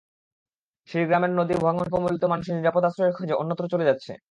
সেই 0.89 1.05
গ্রামের 1.05 1.31
নদী 1.31 1.53
ভাঙনকবলিত 1.63 2.23
মানুষ 2.25 2.45
নিরাপদ 2.49 2.83
আশ্রয়ের 2.83 3.15
খোঁজে 3.17 3.33
অন্যত্র 3.33 3.65
চলে 3.73 3.85
যাচ্ছে। 3.85 4.11